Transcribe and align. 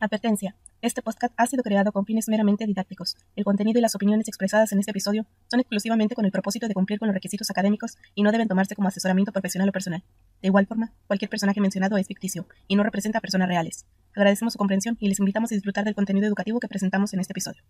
Advertencia. 0.00 0.54
Este 0.80 1.02
podcast 1.02 1.34
ha 1.36 1.46
sido 1.48 1.64
creado 1.64 1.90
con 1.90 2.06
fines 2.06 2.28
meramente 2.28 2.64
didácticos. 2.64 3.16
El 3.34 3.42
contenido 3.42 3.80
y 3.80 3.82
las 3.82 3.96
opiniones 3.96 4.28
expresadas 4.28 4.70
en 4.70 4.78
este 4.78 4.92
episodio 4.92 5.26
son 5.50 5.58
exclusivamente 5.58 6.14
con 6.14 6.24
el 6.24 6.30
propósito 6.30 6.68
de 6.68 6.74
cumplir 6.74 7.00
con 7.00 7.08
los 7.08 7.14
requisitos 7.14 7.50
académicos 7.50 7.98
y 8.14 8.22
no 8.22 8.30
deben 8.30 8.46
tomarse 8.46 8.76
como 8.76 8.86
asesoramiento 8.86 9.32
profesional 9.32 9.70
o 9.70 9.72
personal. 9.72 10.04
De 10.40 10.46
igual 10.46 10.68
forma, 10.68 10.92
cualquier 11.08 11.28
personaje 11.28 11.60
mencionado 11.60 11.96
es 11.96 12.06
ficticio 12.06 12.46
y 12.68 12.76
no 12.76 12.84
representa 12.84 13.18
a 13.18 13.20
personas 13.20 13.48
reales. 13.48 13.86
Agradecemos 14.14 14.52
su 14.52 14.58
comprensión 14.58 14.96
y 15.00 15.08
les 15.08 15.18
invitamos 15.18 15.50
a 15.50 15.56
disfrutar 15.56 15.84
del 15.84 15.96
contenido 15.96 16.28
educativo 16.28 16.60
que 16.60 16.68
presentamos 16.68 17.12
en 17.12 17.18
este 17.18 17.32
episodio. 17.32 17.64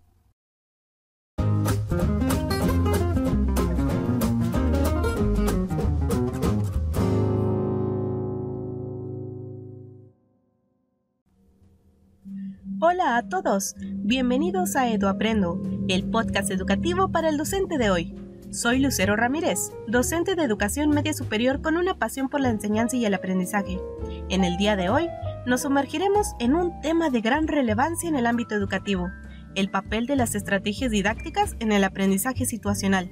Hola 12.80 13.16
a 13.16 13.28
todos, 13.28 13.74
bienvenidos 13.80 14.76
a 14.76 14.88
Edu 14.88 15.08
Aprendo, 15.08 15.60
el 15.88 16.08
podcast 16.08 16.48
educativo 16.52 17.10
para 17.10 17.28
el 17.28 17.36
docente 17.36 17.76
de 17.76 17.90
hoy. 17.90 18.14
Soy 18.52 18.78
Lucero 18.78 19.16
Ramírez, 19.16 19.72
docente 19.88 20.36
de 20.36 20.44
educación 20.44 20.90
media 20.90 21.12
superior 21.12 21.60
con 21.60 21.76
una 21.76 21.98
pasión 21.98 22.28
por 22.28 22.40
la 22.40 22.50
enseñanza 22.50 22.96
y 22.96 23.04
el 23.04 23.14
aprendizaje. 23.14 23.80
En 24.28 24.44
el 24.44 24.56
día 24.58 24.76
de 24.76 24.90
hoy 24.90 25.08
nos 25.44 25.62
sumergiremos 25.62 26.28
en 26.38 26.54
un 26.54 26.80
tema 26.80 27.10
de 27.10 27.20
gran 27.20 27.48
relevancia 27.48 28.08
en 28.08 28.14
el 28.14 28.26
ámbito 28.26 28.54
educativo, 28.54 29.08
el 29.54 29.70
papel 29.70 30.06
de 30.06 30.16
las 30.16 30.34
estrategias 30.34 30.90
didácticas 30.90 31.56
en 31.60 31.72
el 31.72 31.84
aprendizaje 31.84 32.46
situacional. 32.46 33.10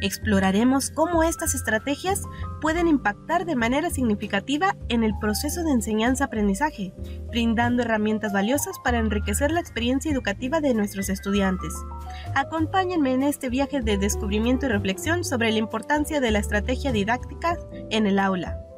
Exploraremos 0.00 0.90
cómo 0.90 1.22
estas 1.22 1.54
estrategias 1.54 2.22
pueden 2.60 2.88
impactar 2.88 3.46
de 3.46 3.56
manera 3.56 3.90
significativa 3.90 4.76
en 4.88 5.04
el 5.04 5.12
proceso 5.18 5.62
de 5.64 5.72
enseñanza-aprendizaje, 5.72 6.92
brindando 7.30 7.82
herramientas 7.82 8.32
valiosas 8.32 8.76
para 8.84 8.98
enriquecer 8.98 9.50
la 9.50 9.60
experiencia 9.60 10.10
educativa 10.10 10.60
de 10.60 10.74
nuestros 10.74 11.08
estudiantes. 11.08 11.74
Acompáñenme 12.34 13.12
en 13.12 13.22
este 13.22 13.48
viaje 13.48 13.80
de 13.80 13.98
descubrimiento 13.98 14.66
y 14.66 14.70
reflexión 14.70 15.24
sobre 15.24 15.50
la 15.52 15.58
importancia 15.58 16.20
de 16.20 16.30
la 16.30 16.38
estrategia 16.38 16.92
didáctica 16.92 17.56
en 17.90 18.06
el 18.06 18.18
aula. 18.18 18.69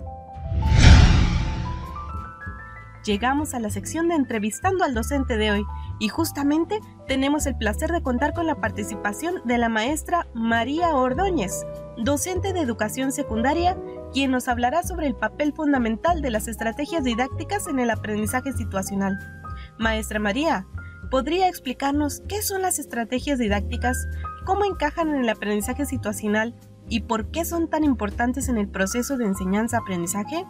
Llegamos 3.05 3.55
a 3.55 3.59
la 3.59 3.71
sección 3.71 4.09
de 4.09 4.15
entrevistando 4.15 4.85
al 4.85 4.95
docente 4.95 5.37
de 5.37 5.51
hoy 5.51 5.67
y 5.99 6.09
justamente 6.09 6.81
tenemos 7.09 7.47
el 7.47 7.57
placer 7.57 7.91
de 7.91 8.01
contar 8.01 8.33
con 8.33 8.47
la 8.47 8.61
participación 8.61 9.37
de 9.45 9.59
la 9.59 9.69
maestra 9.69 10.29
María 10.35 10.95
Ordóñez, 10.95 11.67
docente 11.99 12.53
de 12.53 12.61
educación 12.61 13.11
secundaria, 13.11 13.77
quien 14.13 14.31
nos 14.31 14.47
hablará 14.47 14.85
sobre 14.85 15.09
el 15.09 15.17
papel 15.17 15.53
fundamental 15.53 16.23
de 16.23 16.31
las 16.31 16.47
estrategias 16.47 17.03
didácticas 17.03 17.67
en 17.67 17.81
el 17.81 17.91
aprendizaje 17.91 18.53
situacional. 18.53 19.19
Maestra 19.79 20.21
María, 20.21 20.67
¿podría 21.11 21.49
explicarnos 21.49 22.23
qué 22.29 22.41
son 22.41 22.63
las 22.63 22.79
estrategias 22.79 23.41
didácticas, 23.41 24.07
cómo 24.45 24.65
encajan 24.65 25.09
en 25.09 25.23
el 25.23 25.29
aprendizaje 25.29 25.87
situacional 25.87 26.55
y 26.89 27.01
por 27.01 27.33
qué 27.33 27.45
son 27.45 27.69
tan 27.69 27.83
importantes 27.83 28.49
en 28.49 28.59
el 28.59 28.69
proceso 28.69 29.17
de 29.17 29.25
enseñanza-aprendizaje? 29.25 30.45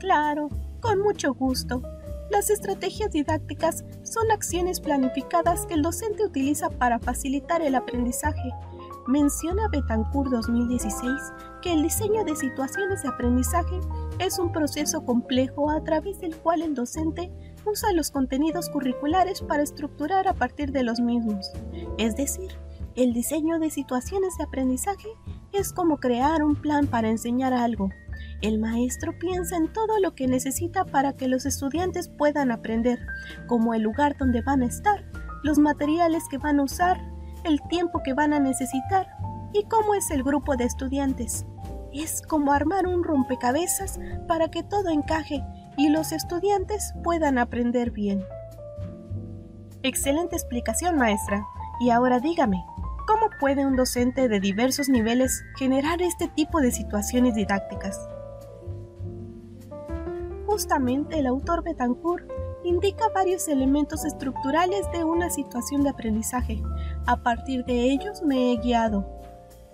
Claro, 0.00 0.48
con 0.80 1.00
mucho 1.00 1.34
gusto. 1.34 1.82
Las 2.30 2.50
estrategias 2.50 3.10
didácticas 3.12 3.84
son 4.02 4.30
acciones 4.30 4.80
planificadas 4.80 5.66
que 5.66 5.74
el 5.74 5.82
docente 5.82 6.24
utiliza 6.24 6.70
para 6.70 6.98
facilitar 6.98 7.62
el 7.62 7.74
aprendizaje. 7.74 8.52
Menciona 9.06 9.68
Betancourt 9.68 10.30
2016 10.30 11.12
que 11.62 11.72
el 11.72 11.82
diseño 11.82 12.24
de 12.24 12.36
situaciones 12.36 13.02
de 13.02 13.08
aprendizaje 13.08 13.80
es 14.18 14.38
un 14.38 14.52
proceso 14.52 15.04
complejo 15.04 15.70
a 15.70 15.82
través 15.82 16.20
del 16.20 16.36
cual 16.36 16.62
el 16.62 16.74
docente 16.74 17.32
usa 17.66 17.92
los 17.92 18.10
contenidos 18.10 18.70
curriculares 18.70 19.42
para 19.42 19.62
estructurar 19.62 20.28
a 20.28 20.34
partir 20.34 20.70
de 20.70 20.84
los 20.84 21.00
mismos. 21.00 21.50
Es 21.98 22.16
decir, 22.16 22.52
el 22.94 23.12
diseño 23.12 23.58
de 23.58 23.70
situaciones 23.70 24.36
de 24.36 24.44
aprendizaje 24.44 25.08
es 25.52 25.72
como 25.72 25.98
crear 25.98 26.42
un 26.42 26.54
plan 26.54 26.86
para 26.86 27.08
enseñar 27.08 27.52
algo, 27.52 27.90
el 28.42 28.58
maestro 28.58 29.18
piensa 29.18 29.56
en 29.56 29.72
todo 29.72 29.98
lo 30.00 30.14
que 30.14 30.26
necesita 30.26 30.84
para 30.84 31.12
que 31.12 31.28
los 31.28 31.44
estudiantes 31.44 32.08
puedan 32.08 32.50
aprender, 32.50 32.98
como 33.46 33.74
el 33.74 33.82
lugar 33.82 34.16
donde 34.16 34.40
van 34.40 34.62
a 34.62 34.66
estar, 34.66 35.04
los 35.42 35.58
materiales 35.58 36.24
que 36.30 36.38
van 36.38 36.58
a 36.58 36.62
usar, 36.62 37.00
el 37.44 37.60
tiempo 37.68 38.02
que 38.02 38.14
van 38.14 38.32
a 38.32 38.38
necesitar 38.38 39.08
y 39.52 39.64
cómo 39.64 39.94
es 39.94 40.10
el 40.10 40.22
grupo 40.22 40.56
de 40.56 40.64
estudiantes. 40.64 41.44
Es 41.92 42.22
como 42.22 42.52
armar 42.52 42.86
un 42.86 43.04
rompecabezas 43.04 43.98
para 44.26 44.48
que 44.50 44.62
todo 44.62 44.88
encaje 44.88 45.42
y 45.76 45.90
los 45.90 46.12
estudiantes 46.12 46.94
puedan 47.02 47.36
aprender 47.36 47.90
bien. 47.90 48.24
Excelente 49.82 50.36
explicación, 50.36 50.96
maestra. 50.96 51.44
Y 51.80 51.90
ahora 51.90 52.20
dígame, 52.20 52.64
¿cómo 53.06 53.28
puede 53.38 53.66
un 53.66 53.76
docente 53.76 54.28
de 54.28 54.40
diversos 54.40 54.88
niveles 54.88 55.42
generar 55.58 56.00
este 56.00 56.28
tipo 56.28 56.60
de 56.60 56.70
situaciones 56.70 57.34
didácticas? 57.34 57.98
Justamente 60.60 61.18
el 61.18 61.26
autor 61.26 61.64
Betancourt 61.64 62.30
indica 62.64 63.08
varios 63.14 63.48
elementos 63.48 64.04
estructurales 64.04 64.82
de 64.92 65.04
una 65.04 65.30
situación 65.30 65.82
de 65.82 65.88
aprendizaje. 65.88 66.62
A 67.06 67.22
partir 67.22 67.64
de 67.64 67.84
ellos 67.84 68.20
me 68.22 68.52
he 68.52 68.58
guiado. 68.58 69.08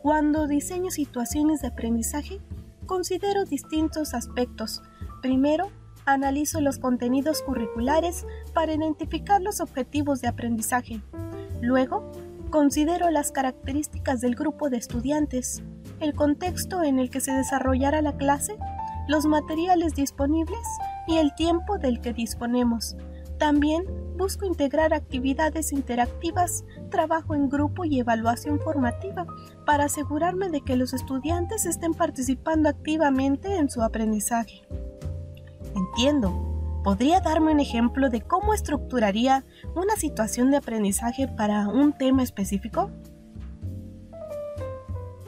Cuando 0.00 0.46
diseño 0.46 0.92
situaciones 0.92 1.60
de 1.60 1.66
aprendizaje, 1.66 2.40
considero 2.86 3.44
distintos 3.44 4.14
aspectos. 4.14 4.80
Primero, 5.22 5.72
analizo 6.04 6.60
los 6.60 6.78
contenidos 6.78 7.42
curriculares 7.42 8.24
para 8.54 8.72
identificar 8.72 9.42
los 9.42 9.60
objetivos 9.60 10.20
de 10.20 10.28
aprendizaje. 10.28 11.02
Luego, 11.60 12.12
considero 12.50 13.10
las 13.10 13.32
características 13.32 14.20
del 14.20 14.36
grupo 14.36 14.70
de 14.70 14.76
estudiantes, 14.76 15.64
el 15.98 16.14
contexto 16.14 16.84
en 16.84 17.00
el 17.00 17.10
que 17.10 17.20
se 17.20 17.32
desarrollará 17.32 18.02
la 18.02 18.16
clase 18.16 18.56
los 19.08 19.26
materiales 19.26 19.94
disponibles 19.94 20.66
y 21.06 21.18
el 21.18 21.34
tiempo 21.34 21.78
del 21.78 22.00
que 22.00 22.12
disponemos. 22.12 22.96
También 23.38 23.84
busco 24.16 24.46
integrar 24.46 24.94
actividades 24.94 25.72
interactivas, 25.72 26.64
trabajo 26.90 27.34
en 27.34 27.48
grupo 27.48 27.84
y 27.84 28.00
evaluación 28.00 28.58
formativa 28.60 29.26
para 29.66 29.84
asegurarme 29.84 30.48
de 30.48 30.62
que 30.62 30.76
los 30.76 30.94
estudiantes 30.94 31.66
estén 31.66 31.92
participando 31.92 32.68
activamente 32.68 33.56
en 33.56 33.68
su 33.68 33.82
aprendizaje. 33.82 34.62
Entiendo. 35.74 36.52
¿Podría 36.82 37.18
darme 37.18 37.50
un 37.50 37.58
ejemplo 37.58 38.10
de 38.10 38.20
cómo 38.20 38.54
estructuraría 38.54 39.44
una 39.74 39.96
situación 39.96 40.52
de 40.52 40.58
aprendizaje 40.58 41.26
para 41.26 41.66
un 41.66 41.92
tema 41.92 42.22
específico? 42.22 42.92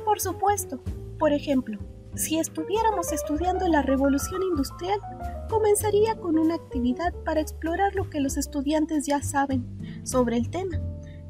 Por 0.04 0.20
supuesto. 0.20 0.80
Por 1.18 1.32
ejemplo, 1.32 1.80
si 2.18 2.38
estuviéramos 2.38 3.12
estudiando 3.12 3.68
la 3.68 3.80
revolución 3.82 4.42
industrial, 4.42 4.98
comenzaría 5.48 6.16
con 6.16 6.36
una 6.36 6.56
actividad 6.56 7.14
para 7.24 7.40
explorar 7.40 7.94
lo 7.94 8.10
que 8.10 8.20
los 8.20 8.36
estudiantes 8.36 9.06
ya 9.06 9.22
saben 9.22 9.64
sobre 10.02 10.36
el 10.36 10.50
tema. 10.50 10.80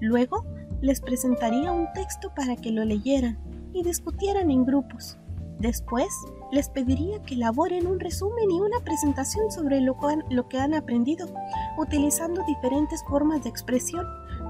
Luego, 0.01 0.47
les 0.81 1.01
presentaría 1.03 1.73
un 1.73 1.93
texto 1.93 2.33
para 2.35 2.57
que 2.57 2.71
lo 2.71 2.85
leyeran 2.85 3.39
y 3.75 3.83
discutieran 3.83 4.51
en 4.51 4.65
grupos. 4.65 5.19
Después, 5.59 6.09
les 6.53 6.71
pediría 6.71 7.21
que 7.23 7.35
elaboren 7.35 7.87
un 7.87 8.01
resumen 8.01 8.51
y 8.51 8.59
una 8.59 8.81
presentación 8.81 9.51
sobre 9.51 9.83
lo 9.83 9.95
que, 9.99 10.35
lo 10.35 10.49
que 10.49 10.59
han 10.59 10.73
aprendido, 10.73 11.27
utilizando 11.77 12.43
diferentes 12.47 13.05
formas 13.09 13.43
de 13.43 13.51
expresión, 13.51 14.07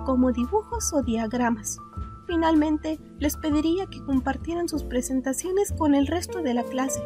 como 0.06 0.30
dibujos 0.30 0.92
o 0.92 1.02
diagramas. 1.02 1.78
Finalmente, 2.28 3.00
les 3.18 3.38
pediría 3.38 3.86
que 3.86 4.04
compartieran 4.04 4.68
sus 4.68 4.84
presentaciones 4.84 5.72
con 5.72 5.94
el 5.94 6.06
resto 6.06 6.42
de 6.42 6.52
la 6.52 6.62
clase 6.62 7.00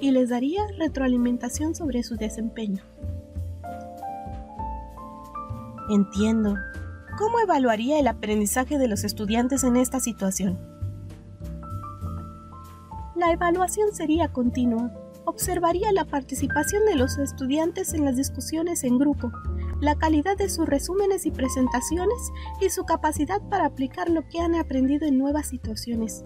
y 0.00 0.12
les 0.12 0.28
daría 0.28 0.62
retroalimentación 0.78 1.74
sobre 1.74 2.04
su 2.04 2.14
desempeño. 2.14 2.84
Entiendo. 5.90 6.54
¿Cómo 7.18 7.40
evaluaría 7.40 7.98
el 7.98 8.06
aprendizaje 8.06 8.78
de 8.78 8.86
los 8.86 9.02
estudiantes 9.02 9.64
en 9.64 9.74
esta 9.74 9.98
situación? 9.98 10.56
La 13.16 13.32
evaluación 13.32 13.92
sería 13.92 14.32
continua. 14.32 14.92
Observaría 15.24 15.90
la 15.92 16.04
participación 16.04 16.86
de 16.86 16.94
los 16.94 17.18
estudiantes 17.18 17.92
en 17.92 18.04
las 18.04 18.16
discusiones 18.16 18.84
en 18.84 18.98
grupo 18.98 19.32
la 19.80 19.96
calidad 19.96 20.36
de 20.36 20.48
sus 20.48 20.68
resúmenes 20.68 21.26
y 21.26 21.30
presentaciones 21.30 22.30
y 22.60 22.70
su 22.70 22.84
capacidad 22.84 23.40
para 23.48 23.66
aplicar 23.66 24.10
lo 24.10 24.26
que 24.28 24.40
han 24.40 24.54
aprendido 24.54 25.06
en 25.06 25.18
nuevas 25.18 25.48
situaciones. 25.48 26.24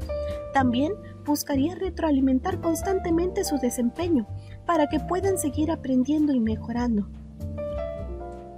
También 0.52 0.92
buscaría 1.24 1.74
retroalimentar 1.74 2.60
constantemente 2.60 3.44
su 3.44 3.58
desempeño 3.58 4.26
para 4.66 4.88
que 4.88 5.00
puedan 5.00 5.38
seguir 5.38 5.70
aprendiendo 5.70 6.32
y 6.32 6.40
mejorando. 6.40 7.08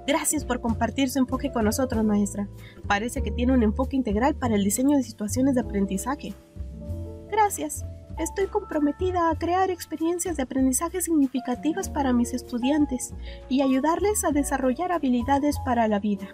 Gracias 0.06 0.44
por 0.44 0.60
compartir 0.60 1.10
su 1.10 1.18
enfoque 1.18 1.50
con 1.50 1.64
nosotros, 1.64 2.04
maestra. 2.04 2.48
Parece 2.86 3.22
que 3.22 3.32
tiene 3.32 3.52
un 3.52 3.64
enfoque 3.64 3.96
integral 3.96 4.36
para 4.36 4.54
el 4.54 4.62
diseño 4.62 4.96
de 4.96 5.02
situaciones 5.02 5.54
de 5.56 5.62
aprendizaje. 5.62 6.32
Gracias. 7.28 7.84
Estoy 8.18 8.46
comprometida 8.46 9.28
a 9.28 9.36
crear 9.36 9.70
experiencias 9.70 10.36
de 10.36 10.44
aprendizaje 10.44 11.02
significativas 11.02 11.90
para 11.90 12.14
mis 12.14 12.32
estudiantes 12.32 13.12
y 13.50 13.60
ayudarles 13.60 14.24
a 14.24 14.30
desarrollar 14.30 14.90
habilidades 14.90 15.58
para 15.64 15.86
la 15.86 15.98
vida. 15.98 16.26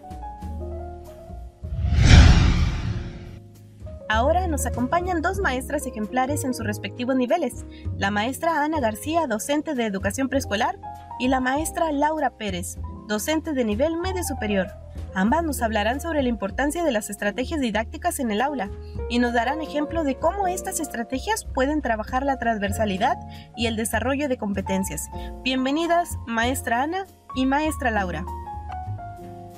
Ahora 4.08 4.46
nos 4.46 4.66
acompañan 4.66 5.22
dos 5.22 5.40
maestras 5.40 5.86
ejemplares 5.86 6.44
en 6.44 6.54
sus 6.54 6.66
respectivos 6.66 7.16
niveles, 7.16 7.64
la 7.96 8.10
maestra 8.10 8.62
Ana 8.62 8.78
García, 8.78 9.26
docente 9.26 9.74
de 9.74 9.86
educación 9.86 10.28
preescolar, 10.28 10.78
y 11.18 11.28
la 11.28 11.40
maestra 11.40 11.90
Laura 11.92 12.30
Pérez, 12.36 12.78
docente 13.12 13.52
de 13.52 13.66
nivel 13.66 13.98
medio 13.98 14.24
superior. 14.24 14.68
Ambas 15.14 15.44
nos 15.44 15.60
hablarán 15.60 16.00
sobre 16.00 16.22
la 16.22 16.30
importancia 16.30 16.82
de 16.82 16.92
las 16.92 17.10
estrategias 17.10 17.60
didácticas 17.60 18.18
en 18.20 18.30
el 18.30 18.40
aula 18.40 18.70
y 19.10 19.18
nos 19.18 19.34
darán 19.34 19.60
ejemplo 19.60 20.02
de 20.02 20.14
cómo 20.14 20.48
estas 20.48 20.80
estrategias 20.80 21.44
pueden 21.44 21.82
trabajar 21.82 22.24
la 22.24 22.38
transversalidad 22.38 23.18
y 23.54 23.66
el 23.66 23.76
desarrollo 23.76 24.30
de 24.30 24.38
competencias. 24.38 25.10
Bienvenidas, 25.44 26.16
maestra 26.26 26.84
Ana 26.84 27.04
y 27.34 27.44
maestra 27.44 27.90
Laura. 27.90 28.24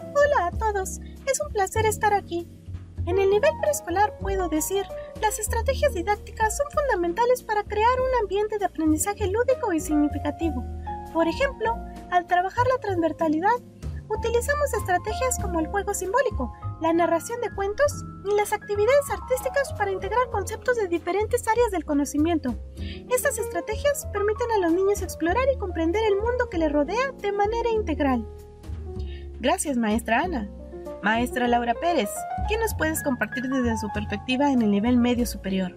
Hola 0.01 0.47
a 0.47 0.51
todos, 0.51 0.99
es 0.99 1.41
un 1.41 1.53
placer 1.53 1.87
estar 1.87 2.13
aquí. 2.13 2.49
En 3.07 3.21
el 3.21 3.31
nivel 3.31 3.53
preescolar 3.63 4.19
puedo 4.19 4.49
decir, 4.49 4.85
las 5.23 5.39
estrategias 5.39 5.95
didácticas 5.95 6.57
son 6.57 6.67
fundamentales 6.73 7.45
para 7.45 7.63
crear 7.63 8.01
un 8.01 8.21
ambiente 8.21 8.59
de 8.59 8.65
aprendizaje 8.65 9.29
lúdico 9.29 9.73
y 9.73 9.79
significativo. 9.79 10.65
Por 11.13 11.29
ejemplo, 11.29 11.77
al 12.15 12.27
trabajar 12.29 12.65
la 12.69 12.81
transversalidad, 12.81 13.57
utilizamos 14.09 14.73
estrategias 14.73 15.39
como 15.43 15.59
el 15.59 15.67
juego 15.67 15.93
simbólico, 15.95 16.53
la 16.81 16.93
narración 16.93 17.41
de 17.41 17.51
cuentos 17.51 18.05
y 18.25 18.37
las 18.37 18.53
actividades 18.53 19.11
artísticas 19.11 19.73
para 19.77 19.91
integrar 19.91 20.31
conceptos 20.31 20.77
de 20.77 20.87
diferentes 20.87 21.47
áreas 21.49 21.73
del 21.73 21.85
conocimiento. 21.85 22.55
Estas 23.11 23.39
estrategias 23.39 24.07
permiten 24.13 24.51
a 24.53 24.59
los 24.59 24.73
niños 24.73 25.03
explorar 25.03 25.45
y 25.53 25.59
comprender 25.59 26.03
el 26.05 26.17
mundo 26.17 26.49
que 26.51 26.59
les 26.59 26.71
rodea 26.71 27.11
de 27.19 27.33
manera 27.33 27.71
integral. 27.71 28.25
Gracias, 29.41 29.77
maestra 29.77 30.21
Ana. 30.21 30.49
Maestra 31.03 31.49
Laura 31.49 31.75
Pérez, 31.75 32.11
¿qué 32.49 32.57
nos 32.59 32.75
puedes 32.75 33.03
compartir 33.03 33.43
desde 33.49 33.77
su 33.77 33.89
perspectiva 33.93 34.53
en 34.53 34.63
el 34.63 34.71
nivel 34.71 34.97
medio 34.97 35.27
superior? 35.27 35.77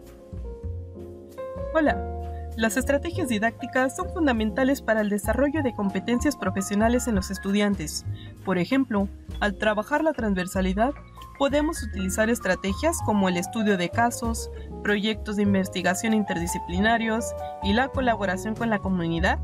Hola, 1.74 2.17
las 2.58 2.76
estrategias 2.76 3.30
didácticas 3.30 3.96
son 3.96 4.10
fundamentales 4.10 4.82
para 4.82 5.02
el 5.02 5.10
desarrollo 5.10 5.62
de 5.62 5.76
competencias 5.76 6.36
profesionales 6.36 7.08
en 7.08 7.14
los 7.14 7.30
estudiantes. 7.30 8.04
Por 8.44 8.58
ejemplo, 8.58 9.08
al 9.40 9.60
trabajar 9.60 10.04
la 10.04 10.12
transversalidad, 10.12 10.92
podemos 11.38 11.84
utilizar 11.84 12.32
estrategias 12.32 12.98
como 13.06 13.30
el 13.30 13.38
estudio 13.38 13.78
de 13.78 13.90
casos, 13.90 14.50
proyectos 14.82 15.36
de 15.36 15.44
investigación 15.44 16.16
interdisciplinarios 16.16 17.26
y 17.62 17.74
la 17.74 17.90
colaboración 17.90 18.56
con 18.56 18.72
la 18.72 18.80
comunidad 18.80 19.38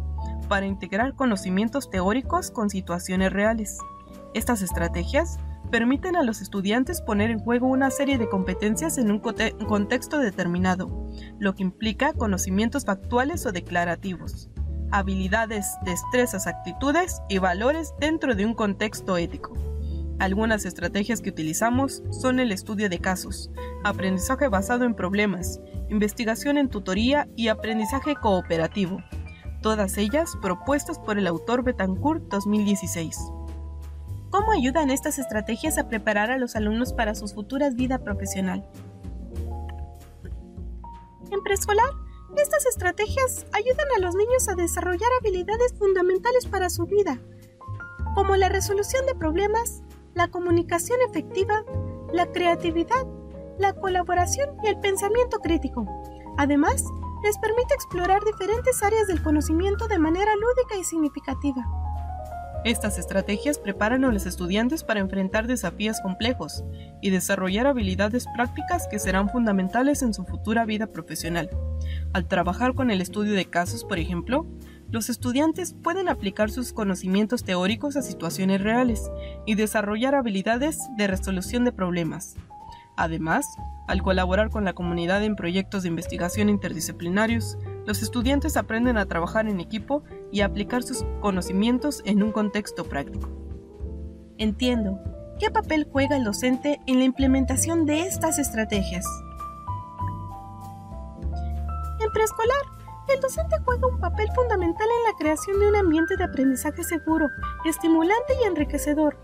para 0.49 0.65
integrar 0.65 1.13
conocimientos 1.13 1.91
teóricos 1.91 2.49
con 2.49 2.71
situaciones 2.71 3.31
reales. 3.31 3.77
Estas 4.33 4.63
estrategias 4.63 5.37
permiten 5.73 6.15
a 6.15 6.21
los 6.21 6.39
estudiantes 6.39 7.01
poner 7.01 7.31
en 7.31 7.39
juego 7.39 7.65
una 7.65 7.89
serie 7.89 8.19
de 8.19 8.29
competencias 8.29 8.99
en 8.99 9.09
un 9.09 9.17
contexto 9.17 10.19
determinado, 10.19 11.09
lo 11.39 11.55
que 11.55 11.63
implica 11.63 12.13
conocimientos 12.13 12.85
factuales 12.85 13.47
o 13.47 13.51
declarativos, 13.51 14.51
habilidades, 14.91 15.65
destrezas, 15.83 16.45
actitudes 16.45 17.23
y 17.27 17.39
valores 17.39 17.95
dentro 17.99 18.35
de 18.35 18.45
un 18.45 18.53
contexto 18.53 19.17
ético. 19.17 19.57
Algunas 20.19 20.63
estrategias 20.65 21.21
que 21.21 21.31
utilizamos 21.31 22.03
son 22.11 22.39
el 22.39 22.51
estudio 22.51 22.87
de 22.87 22.99
casos, 22.99 23.49
aprendizaje 23.83 24.49
basado 24.49 24.85
en 24.85 24.93
problemas, 24.93 25.59
investigación 25.89 26.59
en 26.59 26.69
tutoría 26.69 27.27
y 27.35 27.47
aprendizaje 27.47 28.13
cooperativo, 28.13 28.99
todas 29.63 29.97
ellas 29.97 30.37
propuestas 30.39 30.99
por 30.99 31.17
el 31.17 31.25
autor 31.25 31.63
Betancourt 31.63 32.25
2016. 32.29 33.17
¿Cómo 34.33 34.51
ayudan 34.51 34.89
estas 34.89 35.19
estrategias 35.19 35.77
a 35.77 35.87
preparar 35.87 36.31
a 36.31 36.39
los 36.39 36.55
alumnos 36.55 36.91
para 36.91 37.13
sus 37.13 37.35
futuras 37.35 37.75
vida 37.75 37.99
profesional? 37.99 38.67
En 41.29 41.43
preescolar, 41.43 41.91
estas 42.35 42.65
estrategias 42.65 43.45
ayudan 43.51 43.85
a 43.95 43.99
los 43.99 44.15
niños 44.15 44.49
a 44.49 44.55
desarrollar 44.55 45.07
habilidades 45.19 45.75
fundamentales 45.77 46.47
para 46.47 46.71
su 46.71 46.87
vida, 46.87 47.19
como 48.15 48.35
la 48.35 48.49
resolución 48.49 49.05
de 49.05 49.13
problemas, 49.13 49.83
la 50.15 50.29
comunicación 50.29 50.97
efectiva, 51.07 51.63
la 52.11 52.25
creatividad, 52.31 53.05
la 53.59 53.73
colaboración 53.73 54.49
y 54.63 54.67
el 54.67 54.79
pensamiento 54.79 55.41
crítico. 55.41 55.85
Además, 56.39 56.83
les 57.23 57.37
permite 57.37 57.75
explorar 57.75 58.23
diferentes 58.23 58.81
áreas 58.81 59.05
del 59.05 59.21
conocimiento 59.21 59.87
de 59.87 59.99
manera 59.99 60.31
lúdica 60.35 60.75
y 60.75 60.83
significativa. 60.83 61.82
Estas 62.65 62.97
estrategias 62.97 63.59
preparan 63.59 64.05
a 64.05 64.11
los 64.11 64.25
estudiantes 64.25 64.85
para 64.85 65.01
enfrentar 65.01 65.47
desafíos 65.47 65.99
complejos 66.01 66.63
y 67.01 67.09
desarrollar 67.09 67.67
habilidades 67.67 68.25
prácticas 68.33 68.87
que 68.87 68.99
serán 68.99 69.29
fundamentales 69.29 70.01
en 70.01 70.13
su 70.13 70.23
futura 70.23 70.63
vida 70.63 70.87
profesional. 70.87 71.49
Al 72.13 72.25
trabajar 72.27 72.73
con 72.73 72.89
el 72.89 73.01
estudio 73.01 73.33
de 73.33 73.45
casos, 73.45 73.83
por 73.83 73.99
ejemplo, 73.99 74.47
los 74.89 75.09
estudiantes 75.09 75.73
pueden 75.73 76.07
aplicar 76.07 76.51
sus 76.51 76.71
conocimientos 76.71 77.43
teóricos 77.43 77.97
a 77.97 78.01
situaciones 78.01 78.61
reales 78.61 79.11
y 79.45 79.55
desarrollar 79.55 80.15
habilidades 80.15 80.79
de 80.95 81.07
resolución 81.07 81.65
de 81.65 81.73
problemas. 81.73 82.35
Además, 82.95 83.45
al 83.87 84.01
colaborar 84.01 84.49
con 84.49 84.63
la 84.63 84.73
comunidad 84.73 85.23
en 85.23 85.35
proyectos 85.35 85.83
de 85.83 85.89
investigación 85.89 86.47
interdisciplinarios, 86.47 87.57
los 87.85 88.01
estudiantes 88.01 88.55
aprenden 88.55 88.97
a 88.97 89.05
trabajar 89.07 89.47
en 89.49 89.59
equipo 89.59 90.03
y 90.33 90.41
aplicar 90.41 90.83
sus 90.83 91.05
conocimientos 91.21 92.01
en 92.05 92.23
un 92.23 92.31
contexto 92.31 92.83
práctico. 92.83 93.29
Entiendo. 94.37 94.99
¿Qué 95.39 95.51
papel 95.51 95.87
juega 95.91 96.17
el 96.17 96.23
docente 96.23 96.79
en 96.87 96.97
la 96.97 97.05
implementación 97.05 97.85
de 97.85 98.01
estas 98.01 98.39
estrategias? 98.39 99.05
En 101.99 102.11
preescolar, 102.11 102.61
el 103.13 103.19
docente 103.19 103.57
juega 103.63 103.87
un 103.87 103.99
papel 103.99 104.27
fundamental 104.33 104.87
en 104.87 105.11
la 105.11 105.17
creación 105.17 105.59
de 105.59 105.67
un 105.67 105.75
ambiente 105.75 106.17
de 106.17 106.23
aprendizaje 106.23 106.83
seguro, 106.83 107.27
estimulante 107.65 108.33
y 108.41 108.47
enriquecedor. 108.47 109.17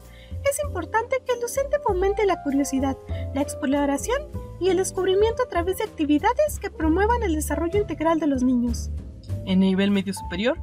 Es 0.50 0.64
importante 0.64 1.18
que 1.26 1.34
el 1.34 1.42
docente 1.42 1.78
fomente 1.84 2.26
la 2.26 2.44
curiosidad, 2.44 2.98
la 3.34 3.42
exploración 3.42 4.22
y 4.60 4.70
el 4.70 4.78
descubrimiento 4.78 5.44
a 5.44 5.50
través 5.50 5.78
de 5.78 5.86
actividades 5.86 6.60
que 6.60 6.70
promuevan 6.70 7.24
el 7.24 7.34
desarrollo 7.34 7.80
integral 7.80 8.20
de 8.20 8.28
los 8.28 8.44
niños. 8.44 8.92
En 9.46 9.60
nivel 9.60 9.92
medio 9.92 10.14
superior, 10.14 10.60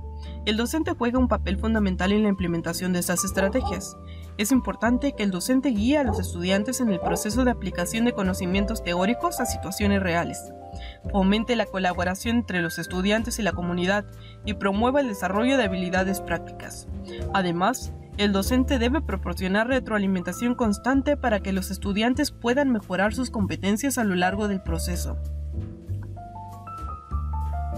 el 0.46 0.56
docente 0.56 0.94
juega 0.96 1.19
un 1.19 1.26
papel 1.26 1.58
fundamental 1.58 2.12
en 2.12 2.22
la 2.22 2.28
implementación 2.28 2.93
de 2.93 3.00
estas 3.00 3.25
estrategias. 3.25 3.96
Es 4.38 4.52
importante 4.52 5.12
que 5.12 5.25
el 5.25 5.32
docente 5.32 5.70
guíe 5.70 5.99
a 5.99 6.04
los 6.04 6.20
estudiantes 6.20 6.80
en 6.80 6.88
el 6.88 7.00
proceso 7.00 7.44
de 7.44 7.50
aplicación 7.50 8.04
de 8.04 8.12
conocimientos 8.12 8.85
teóricos 8.85 9.40
a 9.40 9.47
situaciones 9.47 10.00
reales, 10.00 10.52
fomente 11.11 11.56
la 11.56 11.66
colaboración 11.66 12.37
entre 12.37 12.62
los 12.62 12.78
estudiantes 12.78 13.40
y 13.40 13.42
la 13.42 13.52
comunidad 13.52 14.04
y 14.44 14.54
promueva 14.54 15.00
el 15.00 15.09
desarrollo 15.09 15.56
de 15.56 15.64
habilidades 15.64 16.20
prácticas. 16.20 16.87
Además, 17.35 17.92
el 18.16 18.32
docente 18.32 18.78
debe 18.78 19.00
proporcionar 19.00 19.66
retroalimentación 19.66 20.54
constante 20.54 21.16
para 21.16 21.40
que 21.40 21.52
los 21.52 21.73
estudiantes 21.73 22.30
puedan 22.30 22.70
mejorar 22.70 23.14
sus 23.14 23.30
competencias 23.30 23.99
a 23.99 24.04
lo 24.04 24.14
largo 24.14 24.47
del 24.47 24.62
proceso. 24.62 25.18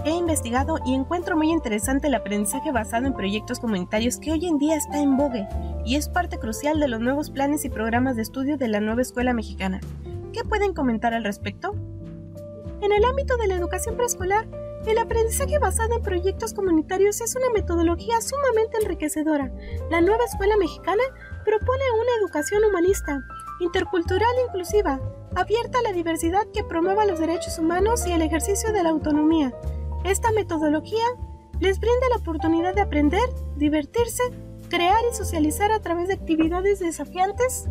He 0.05 0.11
investigado 0.11 0.79
y 0.87 0.95
encuentro 0.95 1.37
muy 1.37 1.51
interesante 1.51 2.07
el 2.07 2.15
aprendizaje 2.15 2.71
basado 2.73 3.07
en 3.07 3.15
proyectos 3.15 3.59
comunitarios 3.59 4.19
que 4.19 4.33
hoy 4.33 4.47
en 4.47 4.59
día 4.59 4.77
está 4.77 5.01
en 5.01 5.17
vogue 5.17 5.47
y 5.85 5.97
es 5.97 6.09
parte 6.09 6.39
crucial 6.39 6.79
de 6.79 6.89
los 6.89 7.01
nuevos 7.01 7.31
planes 7.31 7.65
y 7.65 7.69
programas 7.69 8.17
de 8.17 8.23
estudio 8.23 8.57
de 8.57 8.69
la 8.69 8.81
nueva 8.81 9.03
escuela 9.03 9.35
mexicana. 9.35 9.81
¿Qué 10.33 10.45
pueden 10.45 10.73
comentar 10.73 11.15
al 11.15 11.25
respecto? 11.25 11.75
En 12.81 12.93
el 12.93 13.05
ámbito 13.05 13.37
de 13.37 13.49
la 13.49 13.57
educación 13.57 13.97
preescolar, 13.97 14.47
el 14.87 14.99
aprendizaje 14.99 15.59
basado 15.59 15.97
en 15.97 16.03
proyectos 16.03 16.55
comunitarios 16.55 17.21
es 17.21 17.35
una 17.35 17.51
metodología 17.51 18.21
sumamente 18.21 18.79
enriquecedora. 18.81 19.53
La 19.91 20.01
nueva 20.01 20.25
escuela 20.25 20.57
mexicana 20.57 21.03
propone 21.45 21.85
una 22.01 22.15
educación 22.21 22.63
humanista, 22.65 23.21
intercultural 23.61 24.35
e 24.39 24.47
inclusiva, 24.47 25.01
abierta 25.35 25.81
a 25.81 25.83
la 25.83 25.93
diversidad 25.93 26.47
que 26.55 26.65
promueva 26.65 27.05
los 27.05 27.19
derechos 27.19 27.59
humanos 27.59 28.07
y 28.07 28.13
el 28.13 28.23
ejercicio 28.23 28.73
de 28.73 28.83
la 28.85 28.91
autonomía. 28.91 29.53
Esta 30.05 30.33
metodología 30.33 31.05
les 31.61 31.81
brinda 31.81 32.09
la 32.11 32.17
oportunidad 32.17 32.75
de 32.75 32.83
aprender, 32.83 33.29
divertirse, 33.57 34.23
crear 34.69 35.01
y 35.11 35.15
socializar 35.15 35.73
a 35.73 35.81
través 35.81 36.09
de 36.09 36.15
actividades 36.15 36.79
desafiantes 36.79 37.69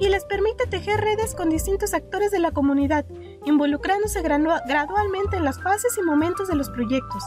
y 0.00 0.08
les 0.08 0.24
permite 0.24 0.66
tejer 0.66 1.00
redes 1.00 1.34
con 1.34 1.50
distintos 1.50 1.94
actores 1.94 2.30
de 2.30 2.38
la 2.38 2.52
comunidad, 2.52 3.04
involucrándose 3.44 4.22
gradualmente 4.22 5.36
en 5.36 5.44
las 5.44 5.60
fases 5.60 5.96
y 5.98 6.02
momentos 6.02 6.48
de 6.48 6.54
los 6.54 6.70
proyectos. 6.70 7.22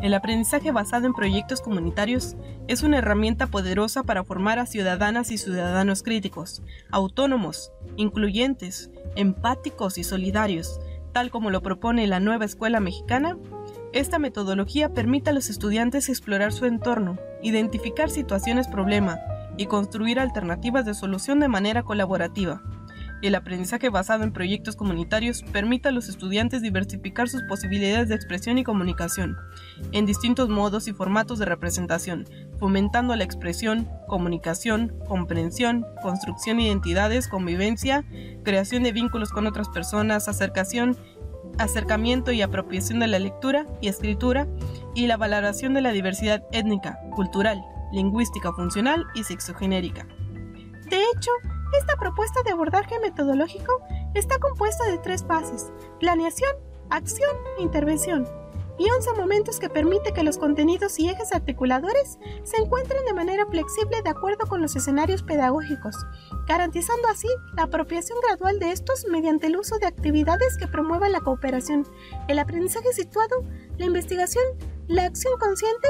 El 0.00 0.14
aprendizaje 0.14 0.72
basado 0.72 1.06
en 1.06 1.12
proyectos 1.12 1.60
comunitarios 1.60 2.36
es 2.66 2.82
una 2.82 2.98
herramienta 2.98 3.46
poderosa 3.46 4.02
para 4.02 4.24
formar 4.24 4.58
a 4.58 4.66
ciudadanas 4.66 5.30
y 5.30 5.38
ciudadanos 5.38 6.02
críticos, 6.02 6.62
autónomos, 6.90 7.72
incluyentes, 7.96 8.90
empáticos 9.16 9.98
y 9.98 10.04
solidarios, 10.04 10.80
Tal 11.12 11.30
como 11.30 11.50
lo 11.50 11.62
propone 11.62 12.06
la 12.06 12.20
nueva 12.20 12.46
escuela 12.46 12.80
mexicana, 12.80 13.36
esta 13.92 14.18
metodología 14.18 14.94
permite 14.94 15.30
a 15.30 15.32
los 15.34 15.50
estudiantes 15.50 16.08
explorar 16.08 16.52
su 16.52 16.64
entorno, 16.64 17.18
identificar 17.42 18.08
situaciones 18.08 18.66
problema 18.66 19.18
y 19.58 19.66
construir 19.66 20.18
alternativas 20.18 20.86
de 20.86 20.94
solución 20.94 21.40
de 21.40 21.48
manera 21.48 21.82
colaborativa. 21.82 22.62
El 23.22 23.36
aprendizaje 23.36 23.88
basado 23.88 24.24
en 24.24 24.32
proyectos 24.32 24.74
comunitarios 24.74 25.44
permite 25.52 25.88
a 25.88 25.92
los 25.92 26.08
estudiantes 26.08 26.60
diversificar 26.60 27.28
sus 27.28 27.42
posibilidades 27.44 28.08
de 28.08 28.16
expresión 28.16 28.58
y 28.58 28.64
comunicación 28.64 29.36
en 29.92 30.06
distintos 30.06 30.48
modos 30.48 30.88
y 30.88 30.92
formatos 30.92 31.38
de 31.38 31.44
representación, 31.44 32.26
fomentando 32.58 33.14
la 33.14 33.22
expresión, 33.22 33.88
comunicación, 34.08 34.92
comprensión, 35.06 35.86
construcción 36.02 36.56
de 36.56 36.64
identidades, 36.64 37.28
convivencia, 37.28 38.04
creación 38.42 38.82
de 38.82 38.90
vínculos 38.90 39.30
con 39.30 39.46
otras 39.46 39.68
personas, 39.68 40.26
acercación, 40.26 40.96
acercamiento 41.58 42.32
y 42.32 42.42
apropiación 42.42 42.98
de 42.98 43.06
la 43.06 43.20
lectura 43.20 43.66
y 43.80 43.86
escritura 43.86 44.48
y 44.96 45.06
la 45.06 45.16
valoración 45.16 45.74
de 45.74 45.82
la 45.82 45.92
diversidad 45.92 46.42
étnica, 46.50 46.98
cultural, 47.14 47.62
lingüística 47.92 48.52
funcional 48.52 49.06
y 49.14 49.22
sexogenérica. 49.22 50.08
De 50.90 50.98
hecho, 51.14 51.30
esta 51.78 51.96
propuesta 51.96 52.42
de 52.42 52.50
abordaje 52.50 52.98
metodológico 53.00 53.72
está 54.14 54.38
compuesta 54.38 54.84
de 54.86 54.98
tres 54.98 55.24
fases, 55.24 55.72
planeación, 56.00 56.52
acción 56.90 57.36
e 57.58 57.62
intervención, 57.62 58.26
y 58.78 58.90
11 58.90 59.12
momentos 59.14 59.58
que 59.58 59.68
permite 59.68 60.12
que 60.12 60.22
los 60.22 60.38
contenidos 60.38 60.98
y 60.98 61.08
ejes 61.08 61.32
articuladores 61.32 62.18
se 62.42 62.56
encuentren 62.56 63.04
de 63.04 63.14
manera 63.14 63.46
flexible 63.46 64.02
de 64.02 64.10
acuerdo 64.10 64.46
con 64.46 64.62
los 64.62 64.74
escenarios 64.74 65.22
pedagógicos, 65.22 65.96
garantizando 66.48 67.08
así 67.08 67.28
la 67.54 67.64
apropiación 67.64 68.18
gradual 68.26 68.58
de 68.58 68.72
estos 68.72 69.06
mediante 69.08 69.46
el 69.46 69.56
uso 69.56 69.78
de 69.78 69.86
actividades 69.86 70.56
que 70.56 70.68
promuevan 70.68 71.12
la 71.12 71.20
cooperación, 71.20 71.86
el 72.28 72.38
aprendizaje 72.38 72.92
situado, 72.92 73.44
la 73.76 73.86
investigación, 73.86 74.44
la 74.88 75.04
acción 75.04 75.38
consciente 75.38 75.88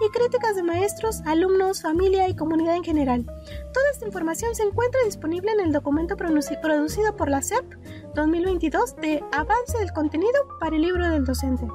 y 0.00 0.10
críticas 0.10 0.56
de 0.56 0.62
maestros, 0.62 1.22
alumnos, 1.26 1.82
familia 1.82 2.28
y 2.28 2.36
comunidad 2.36 2.76
en 2.76 2.84
general. 2.84 3.24
Toda 3.24 3.90
esta 3.92 4.06
información 4.06 4.54
se 4.54 4.62
encuentra 4.62 5.00
disponible 5.04 5.52
en 5.52 5.60
el 5.60 5.72
documento 5.72 6.16
producido 6.16 7.16
por 7.16 7.28
la 7.28 7.42
SEP 7.42 7.64
2022 8.14 8.96
de 8.96 9.22
Avance 9.32 9.78
del 9.78 9.92
contenido 9.92 10.32
para 10.60 10.76
el 10.76 10.82
libro 10.82 11.08
del 11.08 11.24
docente. 11.24 11.66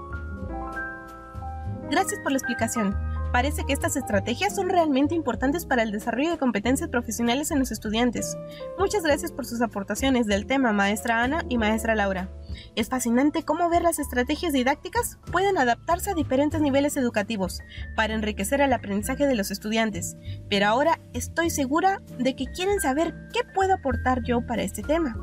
Gracias 1.90 2.20
por 2.22 2.32
la 2.32 2.38
explicación. 2.38 2.96
Parece 3.32 3.64
que 3.64 3.74
estas 3.74 3.96
estrategias 3.96 4.56
son 4.56 4.70
realmente 4.70 5.14
importantes 5.14 5.66
para 5.66 5.84
el 5.84 5.92
desarrollo 5.92 6.32
de 6.32 6.38
competencias 6.38 6.90
profesionales 6.90 7.52
en 7.52 7.60
los 7.60 7.72
estudiantes. 7.72 8.38
Muchas 8.78 9.04
gracias 9.04 9.32
por 9.32 9.46
sus 9.46 9.62
aportaciones 9.62 10.26
del 10.26 10.48
tema, 10.48 10.74
maestra 10.74 11.24
Ana 11.24 11.46
y 11.48 11.58
maestra 11.58 11.96
Laura. 11.96 12.30
Es 12.76 12.90
fascinante 12.90 13.44
cómo 13.44 13.70
ver 13.70 13.82
las 13.82 14.00
estrategias 14.00 14.54
didácticas 14.54 15.18
pueden 15.32 15.58
adaptarse 15.58 16.12
a 16.12 16.14
diferentes 16.14 16.62
niveles 16.62 16.98
educativos 16.98 17.62
para 17.96 18.14
enriquecer 18.14 18.62
el 18.62 18.74
aprendizaje 18.74 19.28
de 19.28 19.36
los 19.36 19.52
estudiantes, 19.52 20.16
pero 20.50 20.68
ahora 20.68 21.00
estoy 21.14 21.50
segura 21.50 22.02
de 22.18 22.36
que 22.36 22.46
quieren 22.46 22.80
saber 22.80 23.14
qué 23.34 23.42
puedo 23.54 23.74
aportar 23.74 24.24
yo 24.24 24.46
para 24.46 24.64
este 24.64 24.82
tema. 24.82 25.16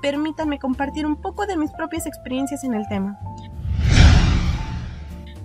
Permítanme 0.00 0.58
compartir 0.58 1.06
un 1.06 1.20
poco 1.20 1.46
de 1.46 1.56
mis 1.56 1.70
propias 1.72 2.06
experiencias 2.06 2.64
en 2.64 2.74
el 2.74 2.86
tema. 2.88 3.18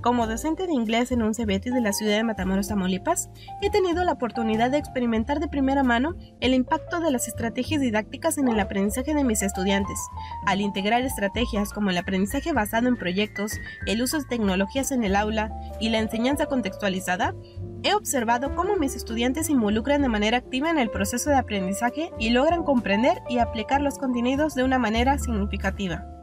Como 0.02 0.28
docente 0.28 0.68
de 0.68 0.74
inglés 0.74 1.12
en 1.12 1.24
un 1.24 1.34
CBT 1.34 1.74
de 1.74 1.82
la 1.82 1.92
ciudad 1.92 2.16
de 2.18 2.24
Matamoros, 2.24 2.68
Tamaulipas, 2.68 3.30
he 3.62 3.72
tenido 3.72 4.04
la 4.04 4.14
oportunidad 4.14 4.70
de 4.70 4.78
experimentar 4.78 5.40
de 5.40 5.48
primera 5.48 5.82
mano 5.84 6.16
el 6.40 6.54
impacto 6.54 7.00
de 7.00 7.10
las 7.10 7.28
estrategias 7.28 7.82
didácticas 7.82 8.38
en 8.38 8.48
el 8.48 8.60
aprendizaje 8.60 9.16
de 9.16 9.24
mis 9.24 9.42
estudiantes. 9.42 10.00
Al 10.46 10.62
integrar 10.62 11.02
estrategias 11.02 11.74
como 11.74 11.90
el 11.90 11.98
aprendizaje 11.98 12.54
basado 12.54 12.88
en 12.88 12.96
proyectos, 12.96 13.54
el 13.88 14.04
uso 14.04 14.20
de 14.20 14.26
tecnologías 14.26 14.92
en 14.92 15.04
el 15.04 15.16
aula 15.16 15.52
y 15.80 15.90
la 15.90 15.98
enseñanza 15.98 16.46
contextualizada, 16.46 17.34
he 17.82 17.96
observado 17.96 18.56
cómo 18.56 18.76
mis 18.76 18.96
estudiantes 18.96 19.48
se 19.48 19.54
involucran 19.54 20.04
de 20.04 20.10
manera 20.10 20.38
activa 20.38 20.70
en 20.70 20.78
el 20.78 20.92
proceso 20.92 21.32
de 21.32 21.38
aprendizaje 21.38 22.12
y 22.20 22.30
logran 22.30 22.64
comprender 22.64 23.24
y 23.30 23.40
aplicar 23.40 23.82
los 23.82 23.98
contenidos 23.98 24.54
de 24.54 24.64
una 24.64 24.78
manera 24.78 25.18
significativa. 25.18 26.17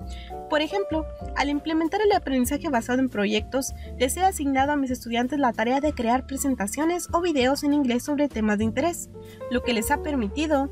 Por 0.55 0.63
ejemplo, 0.63 1.05
al 1.35 1.49
implementar 1.49 2.01
el 2.01 2.13
aprendizaje 2.13 2.69
basado 2.69 3.01
en 3.01 3.09
proyectos, 3.09 3.75
les 3.99 4.17
he 4.17 4.23
asignado 4.23 4.71
a 4.71 4.77
mis 4.77 4.93
estudiantes 4.93 5.41
la 5.41 5.53
tarea 5.53 5.81
de 5.81 5.93
crear 5.93 6.29
presentaciones 6.29 7.09
o 7.13 7.21
videos 7.21 7.65
en 7.65 7.75
inglés 7.75 8.05
sobre 8.05 8.29
temas 8.29 8.59
de 8.59 8.65
interés, 8.65 9.11
lo 9.51 9.65
que 9.65 9.75
les 9.75 9.91
ha 9.91 10.01
permitido 10.05 10.71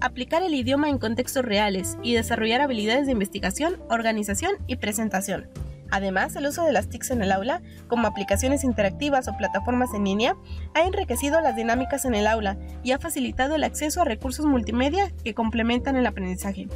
aplicar 0.00 0.42
el 0.42 0.54
idioma 0.54 0.88
en 0.88 0.96
contextos 0.96 1.44
reales 1.44 1.98
y 2.02 2.14
desarrollar 2.14 2.62
habilidades 2.62 3.04
de 3.04 3.12
investigación, 3.12 3.82
organización 3.90 4.54
y 4.66 4.76
presentación. 4.76 5.50
Además, 5.92 6.34
el 6.36 6.46
uso 6.46 6.64
de 6.64 6.72
las 6.72 6.88
TICs 6.88 7.10
en 7.10 7.20
el 7.20 7.30
aula, 7.30 7.60
como 7.86 8.06
aplicaciones 8.06 8.64
interactivas 8.64 9.28
o 9.28 9.36
plataformas 9.36 9.92
en 9.92 10.04
línea, 10.04 10.36
ha 10.72 10.80
enriquecido 10.86 11.38
las 11.42 11.54
dinámicas 11.54 12.06
en 12.06 12.14
el 12.14 12.26
aula 12.26 12.56
y 12.82 12.92
ha 12.92 12.98
facilitado 12.98 13.56
el 13.56 13.62
acceso 13.62 14.00
a 14.00 14.06
recursos 14.06 14.46
multimedia 14.46 15.12
que 15.22 15.34
complementan 15.34 15.96
el 15.96 16.06
aprendizaje. 16.06 16.66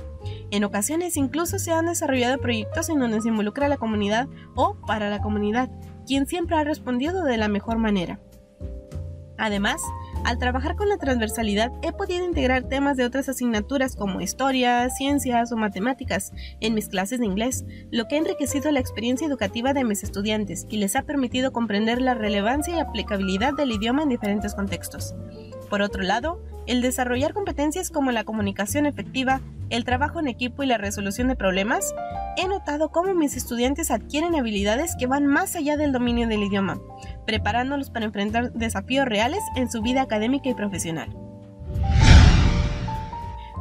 En 0.50 0.64
ocasiones 0.64 1.16
incluso 1.16 1.58
se 1.58 1.72
han 1.72 1.86
desarrollado 1.86 2.36
proyectos 2.38 2.90
en 2.90 3.00
donde 3.00 3.22
se 3.22 3.28
involucra 3.28 3.68
la 3.68 3.78
comunidad 3.78 4.28
o 4.54 4.76
para 4.86 5.08
la 5.08 5.22
comunidad, 5.22 5.70
quien 6.06 6.26
siempre 6.26 6.58
ha 6.58 6.64
respondido 6.64 7.24
de 7.24 7.38
la 7.38 7.48
mejor 7.48 7.78
manera. 7.78 8.20
Además, 9.38 9.80
al 10.26 10.38
trabajar 10.38 10.74
con 10.74 10.88
la 10.88 10.98
transversalidad 10.98 11.70
he 11.82 11.92
podido 11.92 12.24
integrar 12.24 12.64
temas 12.64 12.96
de 12.96 13.04
otras 13.04 13.28
asignaturas 13.28 13.94
como 13.94 14.20
historia, 14.20 14.90
ciencias 14.90 15.52
o 15.52 15.56
matemáticas 15.56 16.32
en 16.60 16.74
mis 16.74 16.88
clases 16.88 17.20
de 17.20 17.26
inglés, 17.26 17.64
lo 17.92 18.08
que 18.08 18.16
ha 18.16 18.18
enriquecido 18.18 18.72
la 18.72 18.80
experiencia 18.80 19.28
educativa 19.28 19.72
de 19.72 19.84
mis 19.84 20.02
estudiantes 20.02 20.66
y 20.68 20.78
les 20.78 20.96
ha 20.96 21.02
permitido 21.02 21.52
comprender 21.52 22.02
la 22.02 22.14
relevancia 22.14 22.74
y 22.74 22.80
aplicabilidad 22.80 23.54
del 23.54 23.70
idioma 23.70 24.02
en 24.02 24.08
diferentes 24.08 24.56
contextos. 24.56 25.14
Por 25.70 25.80
otro 25.80 26.02
lado, 26.02 26.42
el 26.66 26.82
desarrollar 26.82 27.32
competencias 27.32 27.90
como 27.90 28.10
la 28.10 28.24
comunicación 28.24 28.86
efectiva, 28.86 29.40
el 29.70 29.84
trabajo 29.84 30.18
en 30.18 30.26
equipo 30.26 30.64
y 30.64 30.66
la 30.66 30.78
resolución 30.78 31.28
de 31.28 31.36
problemas, 31.36 31.94
he 32.36 32.48
notado 32.48 32.90
cómo 32.90 33.14
mis 33.14 33.36
estudiantes 33.36 33.92
adquieren 33.92 34.34
habilidades 34.34 34.96
que 34.98 35.06
van 35.06 35.26
más 35.26 35.54
allá 35.54 35.76
del 35.76 35.92
dominio 35.92 36.26
del 36.26 36.42
idioma, 36.42 36.80
preparándolos 37.26 37.90
para 37.90 38.06
enfrentar 38.06 38.52
desafíos 38.52 39.06
reales 39.06 39.40
en 39.56 39.70
su 39.70 39.82
vida 39.82 40.02
académica 40.02 40.48
y 40.48 40.54
profesional. 40.54 41.08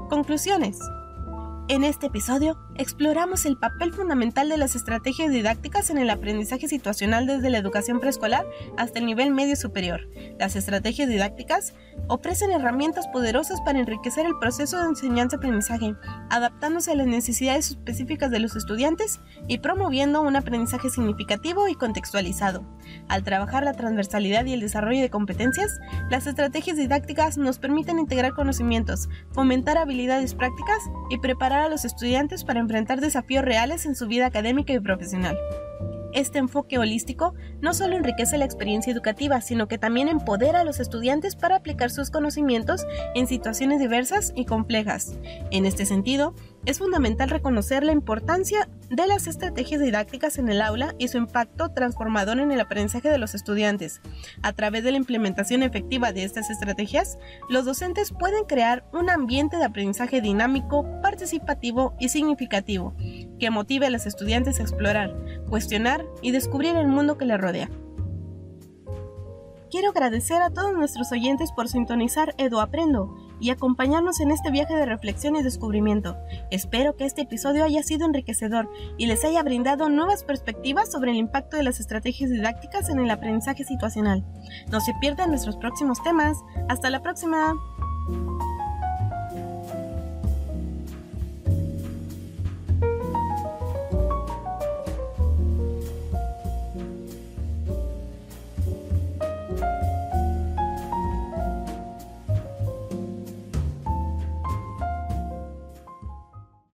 Conclusiones. 0.10 0.78
En 1.68 1.84
este 1.84 2.08
episodio 2.08 2.58
exploramos 2.78 3.46
el 3.46 3.58
papel 3.58 3.94
fundamental 3.94 4.50
de 4.50 4.58
las 4.58 4.76
estrategias 4.76 5.32
didácticas 5.32 5.90
en 5.90 5.98
el 5.98 6.10
aprendizaje 6.10 6.68
situacional 6.68 7.26
desde 7.26 7.50
la 7.50 7.58
educación 7.58 8.00
preescolar 8.00 8.46
hasta 8.78 9.00
el 9.00 9.06
nivel 9.06 9.32
medio 9.32 9.56
superior. 9.56 10.02
Las 10.40 10.56
estrategias 10.56 11.08
didácticas 11.08 11.74
ofrecen 12.08 12.52
herramientas 12.52 13.08
poderosas 13.08 13.62
para 13.62 13.80
enriquecer 13.80 14.26
el 14.26 14.38
proceso 14.40 14.82
de 14.82 14.90
enseñanza-aprendizaje, 14.90 15.96
adaptándose 16.30 16.92
a 16.92 16.96
las 16.96 17.08
necesidades 17.08 17.72
específicas 17.72 18.30
de 18.32 18.40
los 18.40 18.56
estudiantes 18.56 19.20
y 19.48 19.60
promoviendo 19.60 20.22
un 20.22 20.36
aprendizaje 20.36 20.90
significativo 20.90 21.68
y 21.68 21.76
contextualizado. 21.76 22.66
Al 23.08 23.24
trabajar 23.24 23.64
la 23.64 23.74
transversalidad 23.74 24.46
y 24.46 24.54
el 24.54 24.60
desarrollo 24.60 25.02
de 25.02 25.10
competencias, 25.10 25.80
las 26.10 26.28
estrategias 26.28 26.78
didácticas 26.78 27.38
nos 27.38 27.58
permiten 27.58 28.00
integrar 28.00 28.34
conocimientos, 28.34 29.10
fomentar 29.32 29.78
habilidades 29.78 30.36
prácticas 30.36 30.80
y 31.10 31.18
preparar 31.18 31.62
a 31.62 31.70
los 31.70 31.86
estudiantes 31.86 32.44
para 32.44 32.60
enfrentar 32.66 33.00
desafíos 33.00 33.46
reales 33.46 33.86
en 33.86 33.96
su 33.96 34.08
vida 34.08 34.26
académica 34.26 34.74
y 34.74 34.80
profesional. 34.80 35.38
Este 36.14 36.40
enfoque 36.40 36.80
holístico 36.80 37.34
no 37.60 37.74
solo 37.74 37.98
enriquece 37.98 38.38
la 38.38 38.46
experiencia 38.46 38.92
educativa, 38.92 39.42
sino 39.42 39.68
que 39.68 39.78
también 39.78 40.08
empodera 40.08 40.62
a 40.62 40.64
los 40.64 40.80
estudiantes 40.80 41.36
para 41.36 41.58
aplicar 41.58 41.92
sus 41.92 42.10
conocimientos 42.10 42.86
en 43.16 43.28
situaciones 43.28 43.80
diversas 43.80 44.32
y 44.34 44.46
complejas. 44.46 45.18
En 45.52 45.66
este 45.66 45.86
sentido, 45.86 46.34
es 46.66 46.80
fundamental 46.80 47.30
reconocer 47.30 47.84
la 47.84 47.92
importancia 47.92 48.68
de 48.90 49.08
las 49.08 49.28
estrategias 49.28 49.82
didácticas 49.82 50.38
en 50.38 50.50
el 50.50 50.62
aula 50.62 50.96
y 50.98 51.08
su 51.08 51.18
impacto 51.18 51.70
transformador 51.70 52.40
en 52.40 52.52
el 52.52 52.60
aprendizaje 52.60 53.10
de 53.10 53.18
los 53.18 53.36
estudiantes. 53.36 54.02
A 54.42 54.54
través 54.54 54.84
de 54.84 54.92
la 54.92 54.98
implementación 54.98 55.64
efectiva 55.64 56.12
de 56.12 56.24
estas 56.24 56.50
estrategias, 56.50 57.18
los 57.50 57.66
docentes 57.66 58.12
pueden 58.12 58.46
crear 58.46 58.86
un 58.94 59.10
ambiente 59.10 59.58
de 59.58 59.66
aprendizaje 59.66 60.22
dinámico, 60.22 60.86
participativo 61.02 61.96
y 62.00 62.10
significativo, 62.10 62.96
que 63.40 63.50
motive 63.50 63.88
a 63.88 63.92
los 63.92 64.06
estudiantes 64.06 64.60
a 64.60 64.64
explorar, 64.64 65.16
cuestionar 65.50 66.06
y 66.22 66.32
descubrir 66.32 66.76
el 66.76 66.88
mundo 66.88 67.18
que 67.18 67.26
les 67.26 67.40
rodea. 67.40 67.70
Quiero 69.70 69.90
agradecer 69.90 70.42
a 70.42 70.52
todos 70.52 70.74
nuestros 70.74 71.12
oyentes 71.12 71.52
por 71.52 71.68
sintonizar 71.68 72.34
Edo 72.38 72.62
Aprendo 72.62 73.25
y 73.40 73.50
acompañarnos 73.50 74.20
en 74.20 74.32
este 74.32 74.52
viaje 74.52 74.76
de 74.76 74.86
reflexión 74.86 75.36
y 75.36 75.44
descubrimiento. 75.44 76.18
Espero 76.52 76.96
que 76.96 77.06
este 77.06 77.24
episodio 77.24 77.64
haya 77.64 77.84
sido 77.84 78.06
enriquecedor 78.06 78.70
y 78.98 79.08
les 79.08 79.24
haya 79.24 79.44
brindado 79.44 79.90
nuevas 79.90 80.24
perspectivas 80.24 80.92
sobre 80.92 81.12
el 81.12 81.18
impacto 81.18 81.58
de 81.58 81.64
las 81.64 81.80
estrategias 81.80 82.30
didácticas 82.30 82.90
en 82.90 83.00
el 83.00 83.10
aprendizaje 83.10 83.64
situacional. 83.64 84.24
No 84.72 84.80
se 84.80 84.94
pierdan 85.00 85.30
nuestros 85.30 85.58
próximos 85.58 86.02
temas. 86.04 86.38
Hasta 86.70 86.90
la 86.90 87.02
próxima. 87.02 87.54